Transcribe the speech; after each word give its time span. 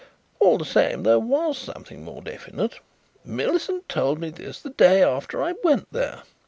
All 0.39 0.57
the 0.57 0.65
same 0.65 1.03
there 1.03 1.19
was 1.19 1.59
something 1.59 2.03
more 2.03 2.23
definite. 2.23 2.79
Millicent 3.23 3.87
told 3.87 4.17
me 4.17 4.31
this 4.31 4.59
the 4.59 4.71
day 4.71 5.03
after 5.03 5.43
I 5.43 5.53
went 5.63 5.93
there. 5.93 6.23